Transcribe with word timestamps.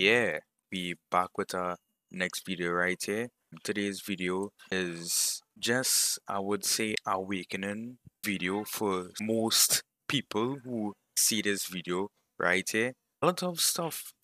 yeah 0.00 0.38
we 0.72 0.94
back 1.10 1.28
with 1.36 1.54
our 1.54 1.76
next 2.10 2.46
video 2.46 2.70
right 2.70 3.02
here 3.04 3.28
today's 3.62 4.00
video 4.00 4.48
is 4.72 5.42
just 5.58 6.18
i 6.26 6.38
would 6.38 6.64
say 6.64 6.94
awakening 7.06 7.98
video 8.24 8.64
for 8.64 9.10
most 9.20 9.82
people 10.08 10.56
who 10.64 10.94
see 11.14 11.42
this 11.42 11.66
video 11.66 12.08
right 12.38 12.70
here 12.72 12.94
a 13.20 13.26
lot 13.26 13.42
of 13.42 13.60
stuff 13.60 14.14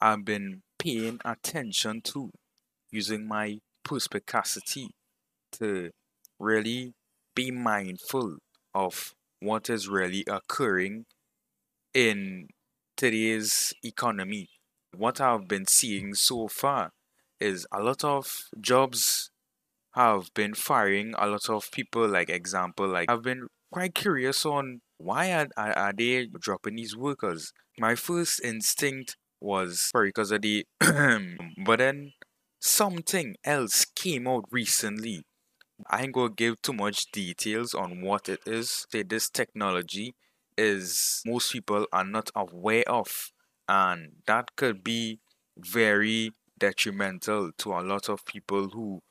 i've 0.00 0.24
been 0.24 0.62
paying 0.78 1.20
attention 1.26 2.00
to 2.00 2.30
using 2.90 3.28
my 3.28 3.58
perspicacity 3.84 4.88
to 5.52 5.90
really 6.38 6.94
be 7.34 7.50
mindful 7.50 8.38
of 8.74 9.12
what 9.40 9.68
is 9.68 9.88
really 9.88 10.24
occurring 10.26 11.04
in 11.92 12.48
today's 12.96 13.72
economy. 13.84 14.48
What 14.96 15.20
I've 15.20 15.48
been 15.48 15.66
seeing 15.66 16.14
so 16.14 16.48
far 16.48 16.90
is 17.40 17.66
a 17.72 17.82
lot 17.82 18.04
of 18.04 18.48
jobs 18.60 19.30
have 19.94 20.32
been 20.34 20.54
firing 20.54 21.14
a 21.18 21.26
lot 21.26 21.48
of 21.50 21.70
people. 21.72 22.08
Like 22.08 22.30
example, 22.30 22.88
like 22.88 23.10
I've 23.10 23.22
been 23.22 23.48
quite 23.72 23.94
curious 23.94 24.46
on 24.46 24.80
why 24.98 25.32
are, 25.32 25.48
are, 25.56 25.72
are 25.78 25.92
they 25.92 26.26
dropping 26.26 26.76
these 26.76 26.96
workers. 26.96 27.52
My 27.78 27.94
first 27.94 28.40
instinct 28.44 29.16
was 29.40 29.80
sorry 29.80 30.08
because 30.10 30.32
of 30.32 30.42
the, 30.42 30.66
but 31.64 31.78
then 31.78 32.12
something 32.60 33.36
else 33.44 33.84
came 33.84 34.26
out 34.28 34.44
recently. 34.50 35.24
I 35.88 36.02
ain't 36.02 36.14
gonna 36.14 36.30
give 36.30 36.62
too 36.62 36.72
much 36.72 37.10
details 37.12 37.74
on 37.74 38.00
what 38.02 38.28
it 38.28 38.40
is. 38.46 38.86
Say 38.90 39.02
this 39.02 39.28
technology 39.28 40.14
is 40.56 41.22
most 41.26 41.52
people 41.52 41.86
are 41.92 42.04
not 42.04 42.30
aware 42.34 42.84
of 42.88 43.30
and 43.68 44.12
that 44.26 44.56
could 44.56 44.82
be 44.84 45.20
very 45.56 46.32
detrimental 46.58 47.52
to 47.58 47.72
a 47.72 47.82
lot 47.82 48.08
of 48.08 48.24
people 48.24 48.68
who 48.70 49.02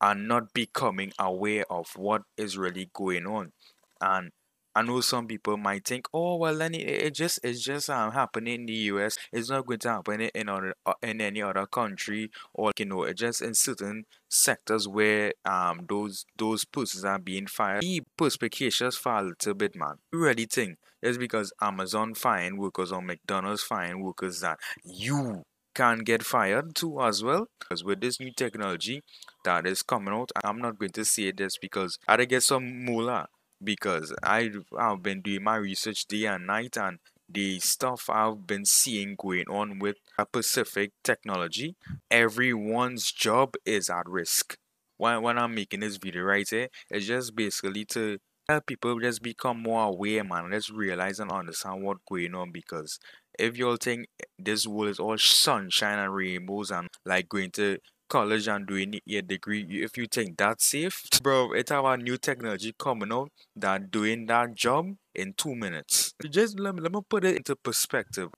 are 0.00 0.14
not 0.14 0.52
becoming 0.54 1.12
aware 1.18 1.64
of 1.70 1.96
what 1.96 2.22
is 2.36 2.58
really 2.58 2.90
going 2.94 3.26
on. 3.26 3.52
And 4.00 4.30
I 4.76 4.82
know 4.82 5.00
some 5.00 5.26
people 5.26 5.56
might 5.56 5.84
think, 5.86 6.06
oh 6.12 6.36
well, 6.36 6.56
then 6.56 6.74
it, 6.74 7.14
just 7.14 7.40
it's 7.42 7.62
just 7.62 7.88
um, 7.90 8.12
happening 8.12 8.54
in 8.60 8.66
the 8.66 8.72
U.S. 8.92 9.16
It's 9.32 9.50
not 9.50 9.66
going 9.66 9.78
to 9.80 9.90
happen 9.90 10.20
in 10.20 10.48
other, 10.48 10.74
uh, 10.84 10.94
in 11.02 11.20
any 11.20 11.42
other 11.42 11.66
country, 11.66 12.30
or 12.54 12.72
you 12.78 12.84
know, 12.86 13.04
it 13.04 13.14
just 13.16 13.42
in 13.42 13.54
certain 13.54 14.04
sectors 14.28 14.86
where 14.88 15.32
um 15.44 15.86
those 15.88 16.26
those 16.36 16.64
persons 16.64 17.04
are 17.04 17.18
being 17.18 17.46
fired. 17.46 17.80
Be 17.80 18.02
perspicacious 18.16 18.96
for 18.96 19.12
a 19.18 19.22
little 19.22 19.54
bit, 19.54 19.74
man. 19.76 19.96
You 20.12 20.18
Really 20.20 20.46
think 20.46 20.78
it's 21.02 21.18
because 21.18 21.52
Amazon 21.60 22.14
firing 22.14 22.56
workers 22.58 22.92
or 22.92 23.02
McDonald's 23.02 23.62
firing 23.62 24.02
workers 24.02 24.40
that 24.40 24.58
you 24.84 25.42
can 25.74 25.98
get 26.00 26.22
fired 26.24 26.74
too 26.74 27.00
as 27.02 27.22
well 27.22 27.48
because 27.60 27.84
with 27.84 28.00
this 28.00 28.18
new 28.18 28.32
technology 28.32 29.02
that 29.44 29.66
is 29.66 29.82
coming 29.82 30.14
out 30.14 30.30
i'm 30.44 30.58
not 30.58 30.78
going 30.78 30.90
to 30.90 31.04
say 31.04 31.30
this 31.32 31.58
because 31.58 31.98
i 32.08 32.16
get 32.24 32.42
some 32.42 32.84
moolah 32.84 33.26
because 33.62 34.14
I 34.22 34.50
I've 34.78 35.02
been 35.02 35.22
doing 35.22 35.44
my 35.44 35.56
research 35.56 36.06
day 36.06 36.24
and 36.26 36.46
night 36.46 36.76
and 36.76 36.98
the 37.28 37.58
stuff 37.58 38.08
I've 38.08 38.46
been 38.46 38.64
seeing 38.64 39.16
going 39.16 39.46
on 39.48 39.78
with 39.78 39.96
a 40.18 40.26
Pacific 40.26 40.92
technology, 41.02 41.76
everyone's 42.10 43.10
job 43.10 43.54
is 43.64 43.90
at 43.90 44.08
risk. 44.08 44.56
When, 44.96 45.22
when 45.22 45.38
I'm 45.38 45.54
making 45.54 45.80
this 45.80 45.96
video 45.96 46.22
right 46.22 46.48
here, 46.48 46.68
it's 46.90 47.06
just 47.06 47.34
basically 47.34 47.84
to 47.86 48.18
help 48.48 48.66
people 48.66 48.98
just 49.00 49.22
become 49.22 49.62
more 49.62 49.84
aware, 49.88 50.24
man. 50.24 50.50
Let's 50.50 50.70
realize 50.70 51.18
and 51.18 51.32
understand 51.32 51.82
what's 51.82 52.00
going 52.08 52.34
on 52.34 52.52
because 52.52 52.98
if 53.38 53.58
you 53.58 53.68
all 53.68 53.76
think 53.76 54.06
this 54.38 54.66
world 54.66 54.90
is 54.90 55.00
all 55.00 55.18
sunshine 55.18 55.98
and 55.98 56.14
rainbows 56.14 56.70
and 56.70 56.88
like 57.04 57.28
going 57.28 57.50
to 57.52 57.78
college 58.08 58.48
and 58.48 58.66
doing 58.66 59.00
your 59.04 59.22
degree, 59.22 59.66
if 59.82 59.96
you 59.96 60.06
think 60.06 60.36
that's 60.38 60.64
safe, 60.66 61.02
bro, 61.22 61.52
it's 61.52 61.70
our 61.70 61.96
new 61.96 62.16
technology 62.16 62.74
coming 62.78 63.12
out 63.12 63.30
that 63.56 63.90
doing 63.90 64.26
that 64.26 64.54
job 64.54 64.86
in 65.14 65.34
two 65.34 65.54
minutes. 65.54 66.14
Just 66.30 66.58
let 66.58 66.74
me, 66.74 66.82
let 66.82 66.92
me 66.92 67.00
put 67.08 67.24
it 67.24 67.36
into 67.36 67.56
perspective. 67.56 68.30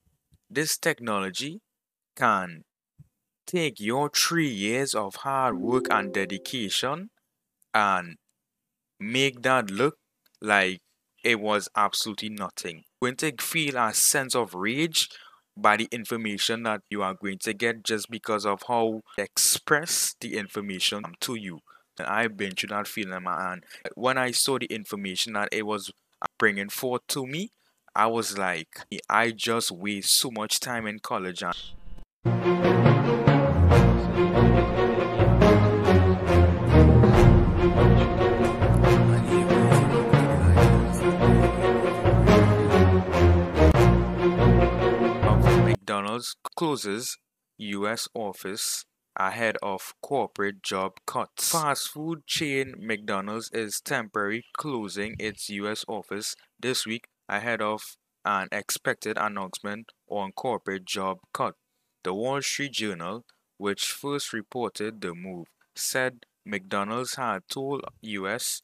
This 0.51 0.79
technology 0.79 1.61
can 2.17 2.65
take 3.47 3.81
your 3.81 4.11
three 4.11 4.49
years 4.49 4.95
of 4.95 5.17
hard 5.17 5.59
work 5.59 5.87
and 5.91 6.13
dedication 6.13 7.11
and 7.75 8.17
make 9.01 9.43
that 9.43 9.71
look 9.71 9.97
like 10.41 10.81
it 11.25 11.41
was 11.41 11.69
absolutely 11.77 12.29
nothing. 12.29 12.85
Going 13.03 13.17
to 13.17 13.33
feel 13.41 13.77
a 13.77 13.93
sense 13.95 14.35
of 14.35 14.55
rage 14.55 15.09
by 15.61 15.77
the 15.77 15.89
information 15.91 16.63
that 16.63 16.83
you 16.89 17.03
are 17.03 17.15
going 17.15 17.39
to 17.39 17.53
get 17.53 17.83
just 17.83 18.11
because 18.11 18.47
of 18.47 18.63
how 18.69 19.03
express 19.17 20.15
the 20.21 20.37
information 20.37 21.03
to 21.21 21.35
you. 21.35 21.61
And 21.99 22.07
I've 22.07 22.37
been 22.37 22.53
through 22.53 22.69
that 22.69 22.87
feeling, 22.87 23.25
man. 23.25 23.63
When 23.95 24.19
I 24.19 24.31
saw 24.31 24.59
the 24.59 24.67
information 24.67 25.33
that 25.33 25.49
it 25.51 25.67
was 25.67 25.91
bringing 26.39 26.69
forth 26.69 27.03
to 27.09 27.27
me, 27.27 27.51
I 27.95 28.07
was 28.07 28.39
like, 28.39 28.69
I 29.11 29.33
just 29.33 29.73
waste 29.73 30.15
so 30.15 30.31
much 30.31 30.61
time 30.61 30.87
in 30.87 31.01
college. 31.01 31.43
Closes 46.59 47.17
U.S. 47.59 48.09
office 48.15 48.85
ahead 49.17 49.57
of 49.63 49.95
corporate 50.03 50.61
job 50.61 50.95
cuts. 51.07 51.53
Fast 51.53 51.91
food 51.91 52.27
chain 52.27 52.75
McDonald's 52.81 53.49
is 53.53 53.81
temporarily 53.81 54.43
closing 54.57 55.15
its 55.21 55.49
U.S. 55.51 55.85
office 55.87 56.35
this 56.59 56.85
week 56.85 57.07
ahead 57.29 57.63
of 57.63 57.97
an 58.25 58.49
expected 58.51 59.17
announcement 59.17 59.93
on 60.09 60.33
corporate 60.33 60.85
job 60.85 61.19
cut. 61.33 61.55
The 62.03 62.13
Wall 62.13 62.43
Street 62.43 62.73
Journal, 62.73 63.25
which 63.57 63.93
first 63.93 64.33
reported 64.33 65.01
the 65.01 65.15
move, 65.15 65.47
said 65.77 66.27
McDonald's 66.45 67.15
had 67.15 67.43
told 67.49 67.85
U.S. 68.01 68.63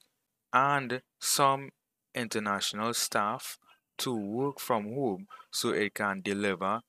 and 0.53 1.01
some 1.21 1.71
international 2.13 2.93
staff 2.93 3.57
to 3.99 4.13
work 4.13 4.59
from 4.59 4.93
home 4.93 5.29
so 5.53 5.69
it 5.69 5.95
can 5.95 6.23
deliver 6.23 6.81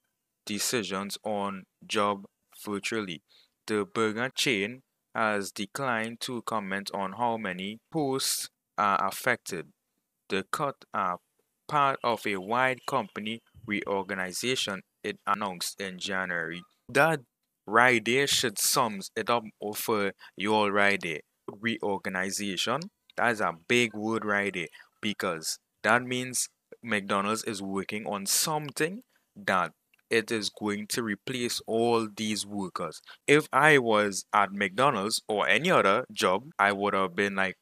decisions 0.46 1.18
on 1.24 1.64
job 1.86 2.26
virtually. 2.64 3.22
The 3.68 3.86
burger 3.86 4.30
chain 4.30 4.84
has 5.14 5.52
declined 5.52 6.20
to 6.22 6.42
comment 6.44 6.92
on 6.94 7.14
how 7.14 7.38
many 7.38 7.80
posts 7.92 8.50
are 8.78 9.06
affected. 9.06 9.68
The 10.30 10.46
cut 10.52 10.76
are 10.94 11.20
part 11.68 12.00
of 12.04 12.26
a 12.28 12.38
wide 12.38 12.86
company 12.86 13.42
reorganization 13.66 14.82
it 15.04 15.18
announced 15.26 15.80
in 15.80 16.00
January. 16.00 16.62
That 16.90 17.22
right 17.66 18.04
there 18.04 18.28
should 18.28 18.60
sums 18.60 19.12
it 19.16 19.30
up 19.30 19.44
for 19.76 20.14
you 20.36 20.54
all 20.54 20.72
right 20.72 21.00
there. 21.02 21.22
Reorganization, 21.62 22.82
that's 23.16 23.40
a 23.40 23.54
big 23.68 23.94
word 23.94 24.26
right 24.26 24.54
there 24.54 24.68
because 25.02 25.60
that 25.84 26.04
means 26.04 26.50
McDonald's 26.84 27.44
is 27.44 27.62
working 27.62 28.06
on 28.06 28.26
something 28.26 29.04
that 29.36 29.72
it 30.10 30.32
is 30.32 30.50
going 30.50 30.88
to 30.88 31.04
replace 31.04 31.62
all 31.68 32.08
these 32.16 32.46
workers. 32.46 33.02
If 33.28 33.48
I 33.54 33.78
was 33.80 34.26
at 34.34 34.52
McDonald's 34.54 35.22
or 35.28 35.48
any 35.48 35.72
other 35.72 36.06
job, 36.12 36.50
I 36.60 36.72
would 36.72 36.94
have 36.94 37.16
been 37.16 37.36
like, 37.36 37.58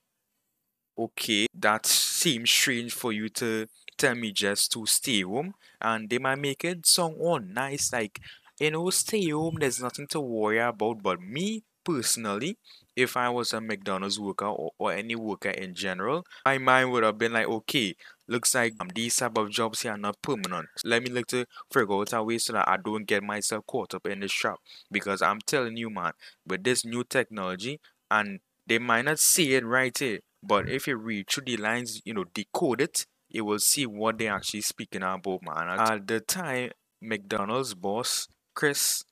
okay, 0.97 1.47
that 1.53 1.85
seems 1.85 2.49
strange 2.49 2.93
for 2.93 3.11
you 3.11 3.29
to 3.29 3.67
tell 3.97 4.15
me 4.15 4.31
just 4.31 4.71
to 4.73 4.85
stay 4.85 5.21
home. 5.21 5.53
And 5.81 6.09
they 6.09 6.19
might 6.19 6.39
make 6.39 6.63
it 6.63 6.85
sound 6.85 7.15
all 7.19 7.39
nice, 7.39 7.91
like, 7.91 8.19
you 8.59 8.71
know, 8.71 8.89
stay 8.89 9.29
home, 9.29 9.55
there's 9.59 9.81
nothing 9.81 10.07
to 10.07 10.19
worry 10.19 10.59
about. 10.59 11.01
But 11.01 11.19
me 11.21 11.63
personally, 11.83 12.57
if 12.95 13.17
I 13.17 13.29
was 13.29 13.53
a 13.53 13.61
McDonald's 13.61 14.19
worker 14.19 14.45
or, 14.45 14.71
or 14.77 14.93
any 14.93 15.15
worker 15.15 15.49
in 15.49 15.73
general, 15.73 16.25
my 16.45 16.57
mind 16.57 16.91
would 16.91 17.03
have 17.03 17.17
been 17.17 17.33
like, 17.33 17.47
okay, 17.47 17.95
looks 18.27 18.53
like 18.55 18.73
um, 18.79 18.89
these 18.93 19.15
type 19.15 19.37
of 19.37 19.49
jobs 19.49 19.81
here 19.81 19.93
are 19.93 19.97
not 19.97 20.21
permanent. 20.21 20.67
Let 20.85 21.03
me 21.03 21.09
look 21.09 21.27
to 21.27 21.45
figure 21.71 21.93
out 21.93 22.13
a 22.13 22.23
way 22.23 22.37
so 22.37 22.53
that 22.53 22.67
I 22.67 22.77
don't 22.77 23.05
get 23.05 23.23
myself 23.23 23.65
caught 23.65 23.93
up 23.93 24.05
in 24.07 24.19
this 24.19 24.31
shop. 24.31 24.59
Because 24.91 25.21
I'm 25.21 25.39
telling 25.41 25.77
you, 25.77 25.89
man, 25.89 26.13
with 26.45 26.63
this 26.63 26.85
new 26.85 27.03
technology, 27.03 27.79
and 28.11 28.39
they 28.67 28.79
might 28.79 29.05
not 29.05 29.19
see 29.19 29.55
it 29.55 29.65
right 29.65 29.97
here, 29.97 30.19
but 30.41 30.69
if 30.69 30.87
you 30.87 30.95
read 30.97 31.29
through 31.29 31.45
the 31.45 31.57
lines, 31.57 32.01
you 32.05 32.13
know, 32.13 32.25
decode 32.33 32.81
it, 32.81 33.05
you 33.29 33.43
will 33.43 33.59
see 33.59 33.85
what 33.85 34.17
they're 34.17 34.33
actually 34.33 34.61
speaking 34.61 35.01
about, 35.01 35.41
man. 35.41 35.79
At 35.79 36.07
the 36.07 36.19
time, 36.19 36.71
McDonald's 37.01 37.73
boss, 37.73 38.27
Chris 38.53 39.03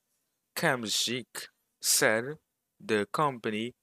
Kempczik, 0.56 1.48
said 1.80 2.36
the 2.84 3.06
company 3.12 3.74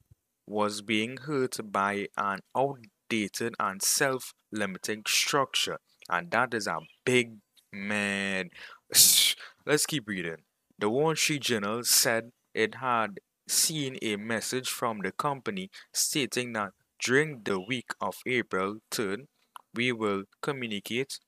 was 0.47 0.81
being 0.81 1.17
hurt 1.17 1.57
by 1.71 2.07
an 2.17 2.39
outdated 2.55 3.53
and 3.59 3.81
self-limiting 3.81 5.03
structure 5.07 5.77
and 6.09 6.31
that 6.31 6.53
is 6.53 6.67
a 6.67 6.79
big 7.05 7.37
man 7.71 8.49
let's 9.65 9.85
keep 9.85 10.07
reading 10.07 10.37
The 10.77 10.89
Wall 10.89 11.15
Street 11.15 11.41
Journal 11.43 11.83
said 11.83 12.31
it 12.53 12.75
had 12.75 13.19
seen 13.47 13.97
a 14.01 14.15
message 14.15 14.69
from 14.69 14.99
the 14.99 15.11
company 15.11 15.69
stating 15.93 16.53
that 16.53 16.71
during 17.03 17.41
the 17.43 17.59
week 17.59 17.91
of 18.01 18.15
April 18.25 18.77
3rd, 18.91 19.25
we 19.73 19.91
will 19.91 20.23
communicate 20.41 21.19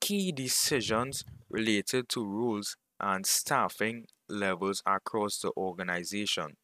key 0.00 0.32
decisions 0.32 1.24
related 1.50 2.08
to 2.10 2.24
rules 2.24 2.76
and 3.00 3.26
staffing 3.26 4.06
levels 4.28 4.82
across 4.86 5.38
the 5.38 5.52
organization. 5.56 6.56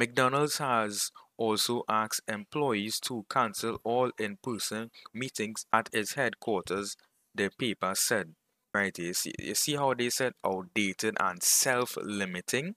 McDonald's 0.00 0.56
has 0.56 1.10
also 1.36 1.82
asked 1.86 2.22
employees 2.26 2.98
to 3.00 3.26
cancel 3.28 3.78
all 3.84 4.10
in 4.18 4.38
person 4.42 4.90
meetings 5.12 5.66
at 5.74 5.90
its 5.92 6.14
headquarters, 6.14 6.96
the 7.34 7.50
paper 7.50 7.92
said. 7.94 8.34
Right, 8.72 8.98
you 8.98 9.12
see, 9.12 9.34
you 9.38 9.54
see 9.54 9.74
how 9.74 9.92
they 9.92 10.08
said 10.08 10.32
outdated 10.42 11.18
and 11.20 11.42
self 11.42 11.98
limiting? 12.02 12.76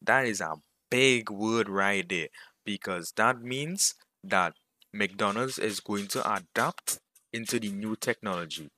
That 0.00 0.26
is 0.26 0.40
a 0.40 0.54
big 0.88 1.30
word 1.30 1.68
right 1.68 2.08
there 2.08 2.28
because 2.64 3.12
that 3.16 3.42
means 3.42 3.96
that 4.22 4.54
McDonald's 4.92 5.58
is 5.58 5.80
going 5.80 6.06
to 6.08 6.32
adapt 6.32 7.00
into 7.32 7.58
the 7.58 7.70
new 7.70 7.96
technology. 7.96 8.68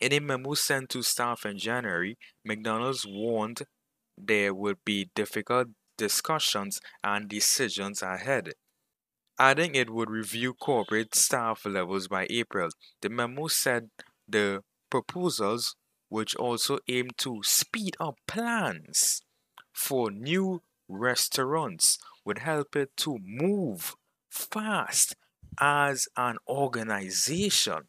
In 0.00 0.14
a 0.14 0.18
memo 0.20 0.54
sent 0.54 0.88
to 0.90 1.02
staff 1.02 1.44
in 1.44 1.58
January, 1.58 2.16
McDonald's 2.42 3.04
warned 3.06 3.64
there 4.16 4.54
would 4.54 4.78
be 4.86 5.10
difficult 5.14 5.68
discussions 5.96 6.80
and 7.02 7.28
decisions 7.28 8.02
ahead, 8.02 8.54
adding 9.38 9.74
it 9.74 9.90
would 9.90 10.10
review 10.10 10.54
corporate 10.54 11.14
staff 11.14 11.64
levels 11.64 12.08
by 12.08 12.26
April. 12.30 12.70
The 13.00 13.08
memo 13.08 13.46
said 13.48 13.90
the 14.28 14.62
proposals, 14.90 15.76
which 16.08 16.34
also 16.36 16.78
aim 16.88 17.10
to 17.18 17.40
speed 17.42 17.96
up 18.00 18.16
plans 18.26 19.22
for 19.72 20.10
new 20.10 20.62
restaurants, 20.88 21.98
would 22.24 22.38
help 22.38 22.76
it 22.76 22.96
to 22.98 23.18
move 23.22 23.96
fast 24.30 25.16
as 25.60 26.08
an 26.16 26.38
organization 26.48 27.88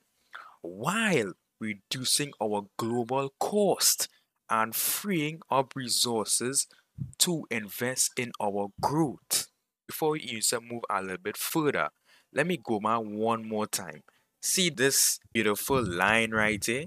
while 0.61 1.33
reducing 1.59 2.33
our 2.41 2.67
global 2.77 3.33
cost 3.39 4.09
and 4.49 4.75
freeing 4.75 5.41
up 5.49 5.75
resources 5.75 6.67
to 7.19 7.45
invest 7.49 8.11
in 8.17 8.31
our 8.41 8.67
growth. 8.81 9.47
Before 9.87 10.11
we 10.11 10.41
move 10.61 10.83
a 10.89 11.01
little 11.01 11.17
bit 11.17 11.37
further, 11.37 11.89
let 12.33 12.47
me 12.47 12.57
go 12.57 12.79
my 12.79 12.97
one 12.97 13.47
more 13.47 13.67
time. 13.67 14.03
See 14.41 14.69
this 14.69 15.19
beautiful 15.33 15.83
line 15.83 16.31
right 16.31 16.63
here? 16.63 16.85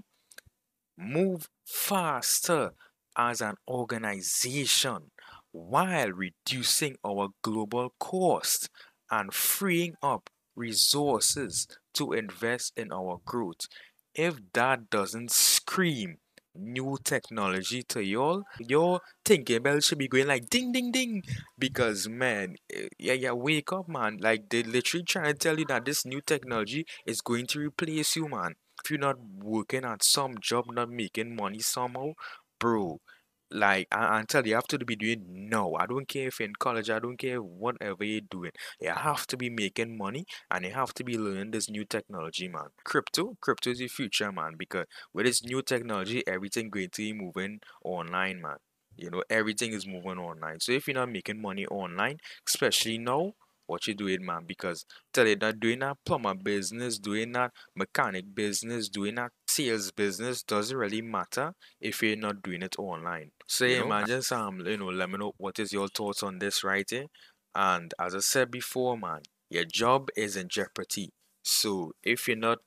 Move 0.96 1.48
faster 1.64 2.72
as 3.16 3.40
an 3.40 3.54
organization 3.68 5.10
while 5.52 6.10
reducing 6.10 6.96
our 7.04 7.28
global 7.42 7.94
cost 7.98 8.68
and 9.10 9.32
freeing 9.32 9.94
up 10.02 10.30
resources 10.54 11.66
to 11.94 12.12
invest 12.12 12.72
in 12.76 12.92
our 12.92 13.20
growth. 13.24 13.66
If 14.14 14.40
that 14.52 14.90
doesn't 14.90 15.30
scream 15.30 16.18
new 16.58 16.98
technology 17.04 17.82
to 17.84 18.02
y'all, 18.04 18.42
your 18.58 19.00
thinking 19.24 19.62
bell 19.62 19.80
should 19.80 19.98
be 19.98 20.08
going 20.08 20.26
like 20.26 20.48
ding 20.50 20.72
ding 20.72 20.90
ding. 20.92 21.22
Because 21.58 22.08
man, 22.08 22.56
eh, 22.72 22.88
yeah, 22.98 23.14
yeah, 23.14 23.32
wake 23.32 23.72
up, 23.72 23.88
man. 23.88 24.18
Like 24.20 24.48
they 24.50 24.62
literally 24.62 25.04
trying 25.04 25.26
to 25.32 25.34
tell 25.34 25.58
you 25.58 25.66
that 25.66 25.84
this 25.84 26.04
new 26.04 26.20
technology 26.20 26.86
is 27.06 27.20
going 27.20 27.46
to 27.48 27.60
replace 27.60 28.16
you, 28.16 28.28
man. 28.28 28.54
If 28.84 28.90
you're 28.90 29.00
not 29.00 29.18
working 29.20 29.84
at 29.84 30.02
some 30.04 30.36
job, 30.40 30.66
not 30.70 30.90
making 30.90 31.34
money 31.36 31.60
somehow, 31.60 32.12
bro, 32.58 33.00
like 33.50 33.88
tell 34.28 34.44
you, 34.44 34.50
you 34.50 34.54
have 34.54 34.66
to 34.68 34.78
be 34.78 34.96
doing 34.96 35.24
no. 35.28 35.74
I 35.76 35.86
don't 35.86 36.06
care 36.08 36.28
if 36.28 36.40
in 36.40 36.54
college, 36.58 36.90
I 36.90 36.98
don't 36.98 37.16
care 37.16 37.42
whatever 37.42 38.04
you're 38.04 38.20
doing. 38.20 38.52
You 38.80 38.90
have 38.90 39.26
to 39.28 39.36
be 39.36 39.50
making 39.50 39.96
money 39.96 40.26
and 40.50 40.64
you 40.64 40.72
have 40.72 40.94
to 40.94 41.04
be 41.04 41.16
learning 41.18 41.50
this 41.52 41.68
new 41.70 41.84
technology, 41.84 42.48
man. 42.48 42.68
Crypto, 42.84 43.36
crypto 43.40 43.70
is 43.70 43.78
the 43.78 43.88
future, 43.88 44.30
man, 44.32 44.54
because 44.58 44.86
with 45.12 45.26
this 45.26 45.44
new 45.44 45.62
technology, 45.62 46.26
everything 46.26 46.70
going 46.70 46.90
to 46.90 47.02
be 47.02 47.12
moving 47.12 47.60
online, 47.84 48.40
man. 48.42 48.56
You 48.96 49.10
know, 49.10 49.22
everything 49.30 49.72
is 49.72 49.86
moving 49.86 50.18
online. 50.18 50.60
So 50.60 50.72
if 50.72 50.88
you're 50.88 50.94
not 50.94 51.10
making 51.10 51.40
money 51.40 51.66
online, 51.66 52.18
especially 52.46 52.98
now, 52.98 53.34
what 53.68 53.86
you 53.86 53.94
doing, 53.94 54.24
man? 54.24 54.44
Because 54.46 54.84
tell 55.12 55.26
you 55.28 55.36
that 55.36 55.60
doing 55.60 55.80
that 55.80 55.98
plumber 56.04 56.34
business, 56.34 56.98
doing 56.98 57.32
that 57.32 57.52
mechanic 57.76 58.34
business, 58.34 58.88
doing 58.88 59.14
that 59.16 59.30
sales 59.46 59.92
business 59.92 60.42
doesn't 60.42 60.76
really 60.76 61.02
matter 61.02 61.52
if 61.80 62.02
you're 62.02 62.16
not 62.16 62.42
doing 62.42 62.62
it 62.62 62.78
online. 62.78 63.30
So 63.46 63.66
yeah, 63.66 63.84
man, 63.84 64.06
just 64.06 64.32
um, 64.32 64.60
you 64.66 64.76
know, 64.78 64.86
let 64.88 65.10
me 65.10 65.18
know 65.18 65.32
what 65.38 65.58
is 65.60 65.72
your 65.72 65.88
thoughts 65.88 66.22
on 66.22 66.38
this 66.40 66.64
writing. 66.64 67.08
And 67.54 67.92
as 68.00 68.14
I 68.14 68.20
said 68.20 68.50
before, 68.50 68.96
man, 68.98 69.20
your 69.50 69.64
job 69.64 70.08
is 70.16 70.36
in 70.36 70.48
jeopardy. 70.48 71.10
So 71.44 71.92
if 72.02 72.28
you're 72.28 72.36
not 72.36 72.58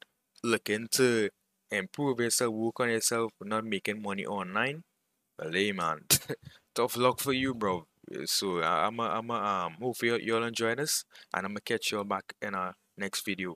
looking 0.43 0.87
to 0.93 1.29
improve 1.71 2.19
yourself, 2.19 2.53
work 2.53 2.79
on 2.79 2.89
yourself, 2.89 3.31
not 3.41 3.65
making 3.65 4.01
money 4.01 4.25
online, 4.25 4.83
well, 5.39 5.51
hey, 5.51 5.71
man, 5.71 6.01
tough 6.75 6.97
luck 6.97 7.19
for 7.19 7.33
you, 7.33 7.53
bro. 7.53 7.85
So 8.25 8.61
I'm 8.61 8.99
a, 8.99 9.03
I'm 9.03 9.29
a, 9.29 9.33
um, 9.33 9.73
hopefully 9.81 10.23
y'all 10.23 10.43
enjoy 10.43 10.75
this, 10.75 11.05
and 11.33 11.45
I'm 11.45 11.51
gonna 11.51 11.61
catch 11.61 11.91
y'all 11.91 12.03
back 12.03 12.33
in 12.41 12.55
our 12.55 12.75
next 12.97 13.25
video. 13.25 13.55